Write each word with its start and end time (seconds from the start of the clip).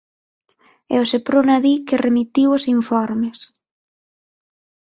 E 0.93 0.95
o 1.03 1.05
Seprona 1.11 1.55
di 1.65 1.73
que 1.87 2.01
remitiu 2.05 2.47
os 2.57 2.63
informes. 2.77 3.39